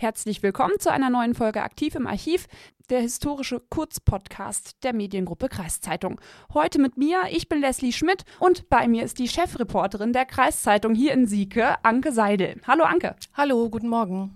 Herzlich 0.00 0.44
willkommen 0.44 0.78
zu 0.78 0.92
einer 0.92 1.10
neuen 1.10 1.34
Folge 1.34 1.60
Aktiv 1.60 1.96
im 1.96 2.06
Archiv, 2.06 2.46
der 2.88 3.00
historische 3.00 3.58
Kurzpodcast 3.58 4.84
der 4.84 4.94
Mediengruppe 4.94 5.48
Kreiszeitung. 5.48 6.20
Heute 6.54 6.80
mit 6.80 6.96
mir, 6.96 7.22
ich 7.32 7.48
bin 7.48 7.60
Leslie 7.60 7.90
Schmidt 7.90 8.22
und 8.38 8.70
bei 8.70 8.86
mir 8.86 9.02
ist 9.02 9.18
die 9.18 9.26
Chefreporterin 9.26 10.12
der 10.12 10.24
Kreiszeitung 10.24 10.94
hier 10.94 11.12
in 11.14 11.26
Sieke, 11.26 11.84
Anke 11.84 12.12
Seidel. 12.12 12.60
Hallo 12.64 12.84
Anke. 12.84 13.16
Hallo, 13.34 13.68
guten 13.70 13.88
Morgen. 13.88 14.34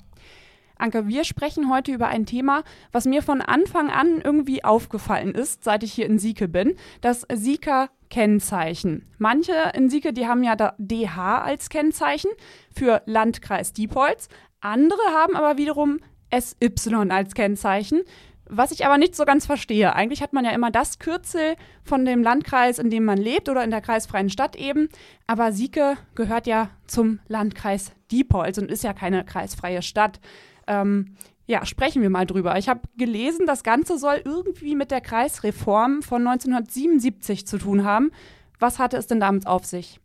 Anke, 0.79 1.07
wir 1.07 1.23
sprechen 1.23 1.73
heute 1.73 1.93
über 1.93 2.09
ein 2.09 2.27
Thema, 2.27 2.65
was 2.91 3.05
mir 3.05 3.23
von 3.23 3.41
Anfang 3.41 3.89
an 3.89 4.21
irgendwie 4.21 4.65
aufgefallen 4.65 5.33
ist, 5.33 5.63
seit 5.63 5.85
ich 5.85 5.93
hier 5.93 6.07
in 6.07 6.19
Sieke 6.19 6.49
bin, 6.49 6.75
das 7.03 7.25
Sieker 7.33 7.89
Kennzeichen. 8.11 9.09
Manche 9.17 9.55
in 9.75 9.89
Sieke, 9.89 10.13
die 10.13 10.27
haben 10.27 10.43
ja 10.43 10.57
da 10.57 10.75
DH 10.79 11.43
als 11.43 11.69
Kennzeichen 11.69 12.31
für 12.75 13.01
Landkreis 13.07 13.73
Diepholz. 13.73 14.29
Andere 14.63 15.03
haben 15.13 15.37
aber 15.37 15.59
wiederum 15.59 15.99
SY 16.33 17.11
als 17.11 17.35
Kennzeichen. 17.35 18.03
Was 18.47 18.71
ich 18.71 18.85
aber 18.85 18.99
nicht 18.99 19.17
so 19.17 19.25
ganz 19.25 19.47
verstehe. 19.47 19.95
Eigentlich 19.95 20.23
hat 20.23 20.33
man 20.33 20.45
ja 20.45 20.51
immer 20.51 20.71
das 20.71 20.99
Kürzel 20.99 21.57
von 21.85 22.05
dem 22.05 22.23
Landkreis, 22.23 22.79
in 22.79 22.91
dem 22.91 23.05
man 23.05 23.19
lebt 23.19 23.49
oder 23.49 23.65
in 23.65 23.71
der 23.71 23.81
kreisfreien 23.81 24.31
Stadt 24.31 24.57
eben. 24.57 24.89
Aber 25.27 25.53
Sieke 25.53 25.97
gehört 26.15 26.47
ja 26.47 26.71
zum 26.87 27.21
Landkreis 27.29 27.93
Diepholz 28.11 28.59
und 28.59 28.71
ist 28.71 28.85
ja 28.85 28.93
keine 28.93 29.25
kreisfreie 29.25 29.81
Stadt. 29.81 30.21
Ähm, 30.67 31.17
ja, 31.47 31.65
sprechen 31.67 32.03
wir 32.03 32.11
mal 32.11 32.27
drüber. 32.27 32.57
Ich 32.59 32.69
habe 32.69 32.83
gelesen, 32.97 33.47
das 33.47 33.63
Ganze 33.63 33.99
soll 33.99 34.21
irgendwie 34.25 34.77
mit 34.77 34.91
der 34.91 35.01
Kreisreform 35.01 36.03
von 36.03 36.27
1977 36.27 37.47
zu 37.47 37.59
tun 37.59 37.85
haben. 37.85 38.13
Was 38.59 38.79
hatte 38.79 38.97
es 38.97 39.07
denn 39.07 39.21
damit 39.21 39.47
auf 39.47 39.65
sich? 39.65 39.99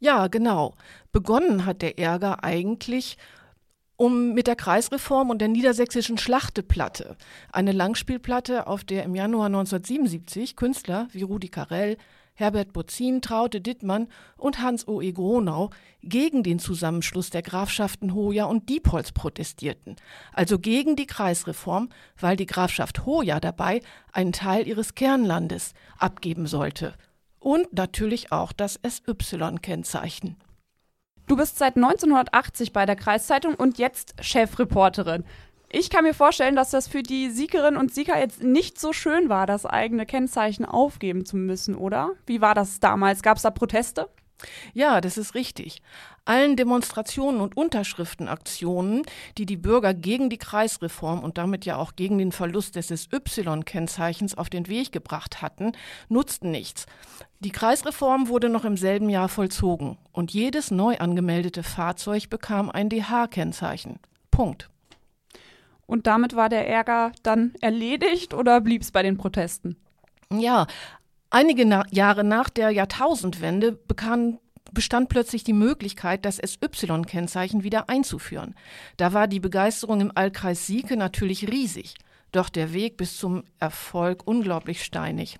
Ja, 0.00 0.26
genau. 0.26 0.74
Begonnen 1.12 1.66
hat 1.66 1.82
der 1.82 1.98
Ärger 1.98 2.44
eigentlich 2.44 3.16
um 3.96 4.34
mit 4.34 4.46
der 4.46 4.56
Kreisreform 4.56 5.30
und 5.30 5.40
der 5.40 5.48
niedersächsischen 5.48 6.18
Schlachteplatte, 6.18 7.16
eine 7.52 7.72
Langspielplatte, 7.72 8.66
auf 8.66 8.84
der 8.84 9.04
im 9.04 9.14
Januar 9.14 9.46
1977 9.46 10.56
Künstler 10.56 11.08
wie 11.12 11.22
Rudi 11.22 11.48
Carell, 11.48 11.96
Herbert 12.34 12.74
Bozin, 12.74 13.22
Traute 13.22 13.62
Dittmann 13.62 14.08
und 14.36 14.60
Hans-O.E. 14.60 15.12
Gronau 15.12 15.70
gegen 16.02 16.42
den 16.42 16.58
Zusammenschluss 16.58 17.30
der 17.30 17.40
Grafschaften 17.40 18.14
Hoya 18.14 18.44
und 18.44 18.68
Diepholz 18.68 19.12
protestierten, 19.12 19.96
also 20.34 20.58
gegen 20.58 20.96
die 20.96 21.06
Kreisreform, 21.06 21.88
weil 22.20 22.36
die 22.36 22.44
Grafschaft 22.44 23.06
Hoya 23.06 23.40
dabei 23.40 23.80
einen 24.12 24.32
Teil 24.32 24.66
ihres 24.66 24.94
Kernlandes 24.94 25.72
abgeben 25.98 26.46
sollte. 26.46 26.94
Und 27.38 27.72
natürlich 27.72 28.32
auch 28.32 28.52
das 28.52 28.78
SY-Kennzeichen. 28.86 30.36
Du 31.26 31.34
bist 31.34 31.58
seit 31.58 31.74
1980 31.74 32.72
bei 32.72 32.86
der 32.86 32.94
Kreiszeitung 32.94 33.54
und 33.54 33.78
jetzt 33.78 34.14
Chefreporterin. 34.20 35.24
Ich 35.68 35.90
kann 35.90 36.04
mir 36.04 36.14
vorstellen, 36.14 36.54
dass 36.54 36.70
das 36.70 36.86
für 36.86 37.02
die 37.02 37.30
Siegerinnen 37.30 37.78
und 37.80 37.92
Sieger 37.92 38.16
jetzt 38.16 38.44
nicht 38.44 38.78
so 38.78 38.92
schön 38.92 39.28
war, 39.28 39.46
das 39.46 39.66
eigene 39.66 40.06
Kennzeichen 40.06 40.64
aufgeben 40.64 41.26
zu 41.26 41.36
müssen, 41.36 41.74
oder? 41.74 42.12
Wie 42.26 42.40
war 42.40 42.54
das 42.54 42.78
damals? 42.78 43.22
Gab 43.22 43.38
es 43.38 43.42
da 43.42 43.50
Proteste? 43.50 44.08
Ja, 44.74 45.00
das 45.00 45.16
ist 45.16 45.34
richtig. 45.34 45.80
Allen 46.24 46.56
Demonstrationen 46.56 47.40
und 47.40 47.56
Unterschriftenaktionen, 47.56 49.02
die 49.38 49.46
die 49.46 49.56
Bürger 49.56 49.94
gegen 49.94 50.28
die 50.28 50.38
Kreisreform 50.38 51.22
und 51.22 51.38
damit 51.38 51.64
ja 51.64 51.76
auch 51.76 51.96
gegen 51.96 52.18
den 52.18 52.32
Verlust 52.32 52.76
des 52.76 52.88
SY-Kennzeichens 52.88 54.36
auf 54.36 54.50
den 54.50 54.68
Weg 54.68 54.92
gebracht 54.92 55.40
hatten, 55.40 55.72
nutzten 56.08 56.50
nichts. 56.50 56.86
Die 57.40 57.52
Kreisreform 57.52 58.28
wurde 58.28 58.48
noch 58.48 58.64
im 58.64 58.76
selben 58.76 59.08
Jahr 59.08 59.28
vollzogen 59.28 59.98
und 60.12 60.32
jedes 60.32 60.70
neu 60.70 60.96
angemeldete 60.98 61.62
Fahrzeug 61.62 62.28
bekam 62.28 62.70
ein 62.70 62.88
DH-Kennzeichen. 62.88 64.00
Punkt. 64.30 64.68
Und 65.86 66.06
damit 66.06 66.34
war 66.34 66.48
der 66.48 66.68
Ärger 66.68 67.12
dann 67.22 67.54
erledigt 67.60 68.34
oder 68.34 68.60
blieb 68.60 68.82
es 68.82 68.90
bei 68.90 69.02
den 69.02 69.16
Protesten? 69.16 69.76
Ja, 70.32 70.66
einige 71.30 71.64
na 71.66 71.84
Jahre 71.90 72.24
nach 72.24 72.50
der 72.50 72.70
Jahrtausendwende 72.70 73.72
bekam, 73.72 74.38
bestand 74.72 75.08
plötzlich 75.08 75.44
die 75.44 75.52
Möglichkeit, 75.52 76.24
das 76.24 76.36
SY-Kennzeichen 76.36 77.62
wieder 77.62 77.88
einzuführen. 77.88 78.54
Da 78.96 79.12
war 79.12 79.26
die 79.28 79.40
Begeisterung 79.40 80.00
im 80.00 80.12
Allkreis 80.14 80.66
Sieke 80.66 80.96
natürlich 80.96 81.48
riesig, 81.48 81.94
doch 82.32 82.48
der 82.48 82.72
Weg 82.72 82.96
bis 82.96 83.16
zum 83.16 83.44
Erfolg 83.58 84.26
unglaublich 84.26 84.84
steinig. 84.84 85.38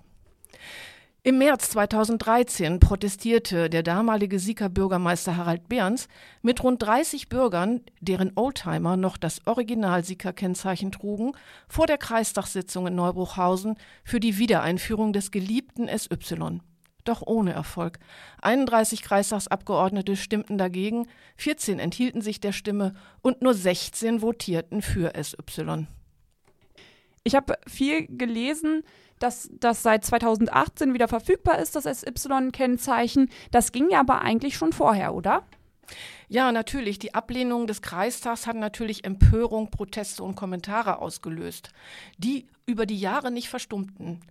Im 1.27 1.39
März 1.39 1.71
2013 1.71 2.79
protestierte 2.79 3.69
der 3.69 3.83
damalige 3.83 4.39
Sieger 4.39 4.69
Bürgermeister 4.69 5.35
Harald 5.35 5.67
Behrens 5.67 6.07
mit 6.41 6.63
rund 6.63 6.81
30 6.81 7.27
Bürgern, 7.27 7.81
deren 7.99 8.31
Oldtimer 8.35 8.95
noch 8.95 9.17
das 9.17 9.45
Original 9.45 10.05
Sieger 10.05 10.31
Kennzeichen 10.31 10.93
trugen, 10.93 11.33
vor 11.67 11.85
der 11.85 11.97
Kreistagssitzung 11.97 12.87
in 12.87 12.95
Neubruchhausen 12.95 13.75
für 14.05 14.21
die 14.21 14.37
Wiedereinführung 14.37 15.11
des 15.11 15.29
geliebten 15.29 15.89
SY. 15.89 16.61
Doch 17.03 17.21
ohne 17.25 17.51
Erfolg. 17.51 17.99
31 18.41 19.01
Kreistagsabgeordnete 19.01 20.15
stimmten 20.15 20.57
dagegen, 20.57 21.09
14 21.35 21.79
enthielten 21.79 22.21
sich 22.21 22.39
der 22.39 22.53
Stimme 22.53 22.93
und 23.21 23.41
nur 23.41 23.53
16 23.53 24.21
votierten 24.21 24.81
für 24.81 25.11
SY. 25.21 25.87
Ich 27.27 27.35
habe 27.35 27.59
viel 27.67 28.07
gelesen, 28.07 28.83
dass 29.19 29.49
das 29.51 29.83
seit 29.83 30.05
2018 30.05 30.93
wieder 30.93 31.09
verfügbar 31.09 31.59
ist, 31.59 31.75
das 31.75 31.83
SY-Kennzeichen. 31.83 33.29
Das 33.51 33.73
ging 33.73 33.89
ja 33.89 33.99
aber 33.99 34.21
eigentlich 34.21 34.55
schon 34.55 34.71
vorher, 34.71 35.13
oder? 35.13 35.43
Ja, 36.29 36.53
natürlich. 36.53 36.99
Die 36.99 37.13
Ablehnung 37.13 37.67
des 37.67 37.81
Kreistags 37.81 38.47
hat 38.47 38.55
natürlich 38.55 39.03
Empörung, 39.03 39.71
Proteste 39.71 40.23
und 40.23 40.35
Kommentare 40.35 40.99
ausgelöst, 40.99 41.71
die 42.17 42.47
über 42.65 42.85
die 42.85 42.97
Jahre 42.97 43.29
nicht 43.29 43.49
verstummten. 43.49 44.21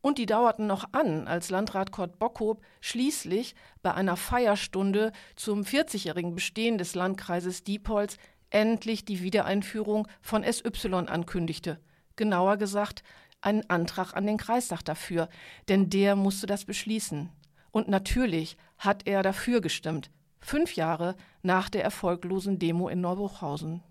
Und 0.00 0.18
die 0.18 0.26
dauerten 0.26 0.68
noch 0.68 0.92
an, 0.92 1.26
als 1.26 1.50
Landrat 1.50 1.90
Kurt 1.90 2.20
Bockhob 2.20 2.62
schließlich 2.80 3.56
bei 3.82 3.92
einer 3.94 4.16
Feierstunde 4.16 5.10
zum 5.34 5.62
40-jährigen 5.62 6.36
Bestehen 6.36 6.78
des 6.78 6.94
Landkreises 6.94 7.64
Diepholz 7.64 8.16
endlich 8.50 9.04
die 9.04 9.22
Wiedereinführung 9.22 10.06
von 10.22 10.44
SY 10.44 10.94
ankündigte. 11.08 11.80
Genauer 12.16 12.56
gesagt, 12.56 13.02
einen 13.40 13.68
Antrag 13.68 14.14
an 14.14 14.26
den 14.26 14.38
Kreistag 14.38 14.82
dafür, 14.82 15.28
denn 15.68 15.90
der 15.90 16.16
musste 16.16 16.46
das 16.46 16.64
beschließen. 16.64 17.30
Und 17.70 17.88
natürlich 17.88 18.56
hat 18.78 19.06
er 19.06 19.22
dafür 19.22 19.60
gestimmt, 19.60 20.10
fünf 20.40 20.76
Jahre 20.76 21.16
nach 21.42 21.68
der 21.68 21.84
erfolglosen 21.84 22.58
Demo 22.58 22.88
in 22.88 23.00
Neubruchhausen. 23.00 23.82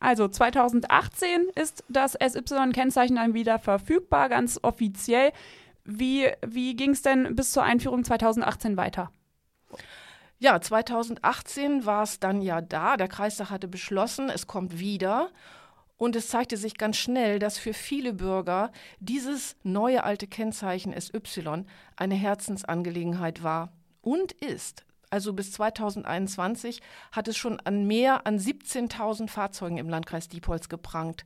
Also 0.00 0.28
2018 0.28 1.48
ist 1.56 1.82
das 1.88 2.12
SY-Kennzeichen 2.12 3.16
dann 3.16 3.34
wieder 3.34 3.58
verfügbar, 3.58 4.28
ganz 4.28 4.60
offiziell. 4.62 5.32
Wie, 5.84 6.28
wie 6.46 6.76
ging 6.76 6.90
es 6.90 7.02
denn 7.02 7.34
bis 7.34 7.52
zur 7.52 7.64
Einführung 7.64 8.04
2018 8.04 8.76
weiter? 8.76 9.10
Ja, 10.38 10.60
2018 10.60 11.84
war 11.84 12.04
es 12.04 12.20
dann 12.20 12.42
ja 12.42 12.60
da. 12.60 12.96
Der 12.96 13.08
Kreistag 13.08 13.50
hatte 13.50 13.66
beschlossen, 13.66 14.28
es 14.28 14.46
kommt 14.46 14.78
wieder. 14.78 15.30
Und 15.98 16.16
es 16.16 16.28
zeigte 16.28 16.56
sich 16.56 16.78
ganz 16.78 16.96
schnell, 16.96 17.38
dass 17.38 17.58
für 17.58 17.74
viele 17.74 18.14
Bürger 18.14 18.70
dieses 19.00 19.56
neue 19.64 20.04
alte 20.04 20.28
Kennzeichen 20.28 20.98
SY 20.98 21.64
eine 21.96 22.14
Herzensangelegenheit 22.14 23.42
war 23.42 23.72
und 24.00 24.32
ist. 24.32 24.86
Also 25.10 25.32
bis 25.32 25.52
2021 25.52 26.80
hat 27.12 27.28
es 27.28 27.36
schon 27.36 27.60
an 27.60 27.86
mehr 27.86 28.26
an 28.26 28.38
17.000 28.38 29.28
Fahrzeugen 29.28 29.78
im 29.78 29.88
Landkreis 29.88 30.28
Diepholz 30.28 30.68
geprangt. 30.68 31.24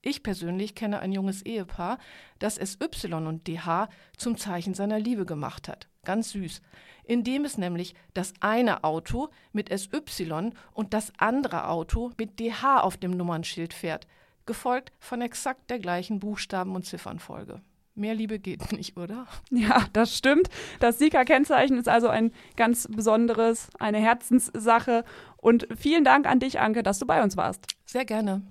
Ich 0.00 0.22
persönlich 0.22 0.74
kenne 0.74 1.00
ein 1.00 1.12
junges 1.12 1.42
Ehepaar, 1.42 1.98
das 2.38 2.54
SY 2.54 3.12
und 3.12 3.46
DH 3.46 3.88
zum 4.16 4.36
Zeichen 4.36 4.72
seiner 4.72 4.98
Liebe 4.98 5.26
gemacht 5.26 5.68
hat. 5.68 5.88
Ganz 6.04 6.30
süß 6.30 6.62
indem 7.08 7.44
es 7.44 7.58
nämlich 7.58 7.94
das 8.14 8.34
eine 8.40 8.84
Auto 8.84 9.30
mit 9.52 9.76
SY 9.76 10.52
und 10.72 10.94
das 10.94 11.12
andere 11.18 11.68
Auto 11.68 12.12
mit 12.18 12.38
DH 12.38 12.80
auf 12.80 12.96
dem 12.96 13.10
Nummernschild 13.10 13.72
fährt, 13.72 14.06
gefolgt 14.46 14.92
von 15.00 15.20
exakt 15.22 15.70
der 15.70 15.78
gleichen 15.78 16.20
Buchstaben- 16.20 16.76
und 16.76 16.84
Ziffernfolge. 16.84 17.62
Mehr 17.94 18.14
Liebe 18.14 18.38
geht 18.38 18.72
nicht, 18.72 18.96
oder? 18.96 19.26
Ja, 19.50 19.86
das 19.92 20.16
stimmt. 20.16 20.48
Das 20.80 20.98
Sieger-Kennzeichen 20.98 21.78
ist 21.78 21.88
also 21.88 22.08
ein 22.08 22.30
ganz 22.56 22.86
besonderes, 22.88 23.70
eine 23.78 23.98
Herzenssache. 23.98 25.04
Und 25.38 25.66
vielen 25.76 26.04
Dank 26.04 26.26
an 26.26 26.40
dich, 26.40 26.60
Anke, 26.60 26.82
dass 26.82 26.98
du 26.98 27.06
bei 27.06 27.22
uns 27.22 27.36
warst. 27.36 27.66
Sehr 27.86 28.04
gerne. 28.04 28.42